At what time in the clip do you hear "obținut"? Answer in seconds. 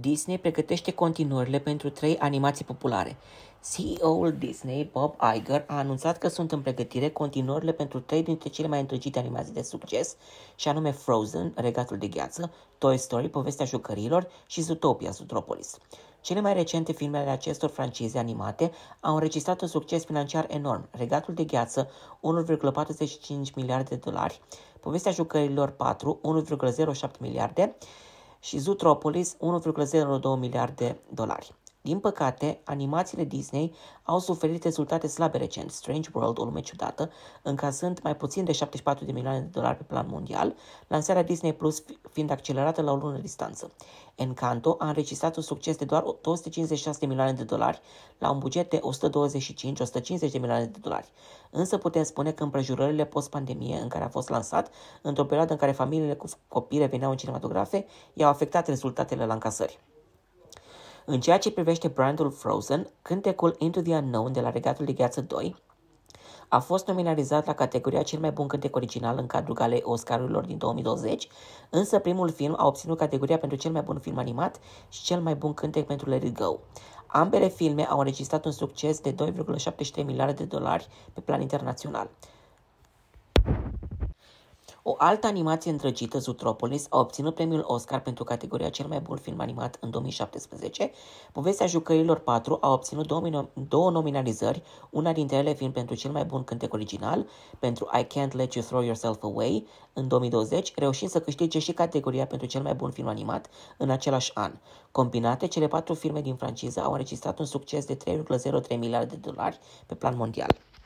72.66-72.98, 86.98-87.34, 92.72-93.06